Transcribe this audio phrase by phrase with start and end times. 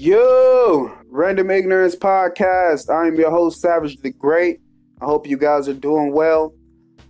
[0.00, 2.88] Yo, Random Ignorance Podcast.
[2.88, 4.60] I'm your host, Savage the Great.
[5.00, 6.54] I hope you guys are doing well.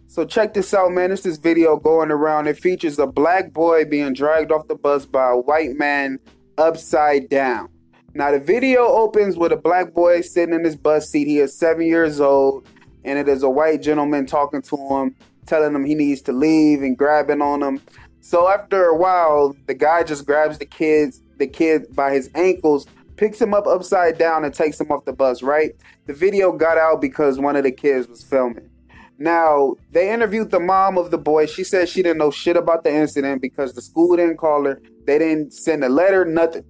[0.07, 1.13] So check this out, man.
[1.13, 2.47] It's this video going around.
[2.47, 6.19] It features a black boy being dragged off the bus by a white man
[6.57, 7.69] upside down.
[8.15, 11.29] Now the video opens with a black boy sitting in his bus seat.
[11.29, 12.67] He is seven years old,
[13.05, 15.15] and it is a white gentleman talking to him,
[15.45, 17.83] telling him he needs to leave and grabbing on him.
[18.23, 22.87] So after a while, the guy just grabs the kids the kid by his ankles,
[23.17, 25.73] picks him up upside down, and takes him off the bus, right?
[26.07, 28.71] The video got out because one of the kids was filming.
[29.19, 31.47] Now, they interviewed the mom of the boy.
[31.47, 34.81] She said she didn't know shit about the incident because the school didn't call her.
[35.07, 36.65] They didn't send a letter, nothing.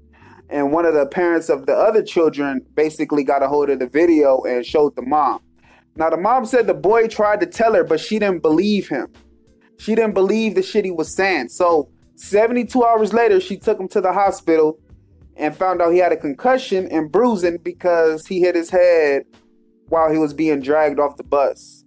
[0.49, 3.87] And one of the parents of the other children basically got a hold of the
[3.87, 5.41] video and showed the mom.
[5.95, 9.09] Now, the mom said the boy tried to tell her, but she didn't believe him.
[9.79, 11.51] She didn't believe the shit he was saying.
[11.51, 14.79] So 72 hours later, she took him to the hospital
[15.37, 19.23] and found out he had a concussion and bruising because he hit his head
[19.89, 21.85] while he was being dragged off the bus.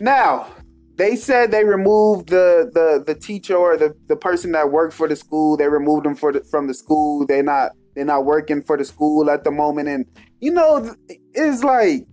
[0.00, 0.48] Now,
[0.96, 5.06] they said they removed the the, the teacher or the, the person that worked for
[5.06, 5.58] the school.
[5.58, 7.26] They removed him for the, from the school.
[7.26, 9.88] They're not they're not working for the school at the moment.
[9.88, 10.06] And
[10.40, 10.94] you know,
[11.34, 12.06] it's like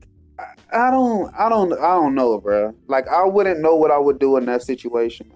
[0.73, 2.75] I don't I don't I don't know, bro.
[2.87, 5.31] Like I wouldn't know what I would do in that situation.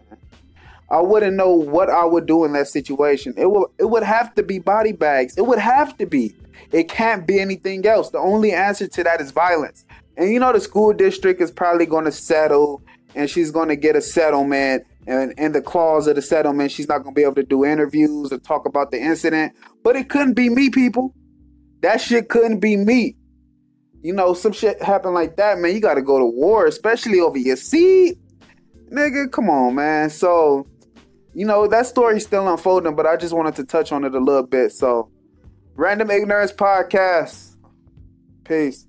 [0.90, 3.34] I wouldn't know what I would do in that situation.
[3.38, 5.38] It would it would have to be body bags.
[5.38, 6.34] It would have to be.
[6.72, 8.10] It can't be anything else.
[8.10, 9.86] The only answer to that is violence.
[10.16, 12.82] And you know the school district is probably going to settle
[13.16, 16.88] and she's going to get a settlement and in the clause of the settlement she's
[16.88, 19.54] not going to be able to do interviews or talk about the incident.
[19.84, 21.14] But it couldn't be me, people.
[21.82, 23.16] That shit couldn't be me.
[24.02, 25.74] You know, some shit happened like that, man.
[25.74, 28.18] You got to go to war, especially over your seat.
[28.92, 30.10] Nigga, come on, man.
[30.10, 30.66] So,
[31.38, 34.20] you know, that story's still unfolding, but I just wanted to touch on it a
[34.20, 34.72] little bit.
[34.72, 35.12] So,
[35.76, 37.56] Random Ignorance Podcast.
[38.44, 38.87] Peace.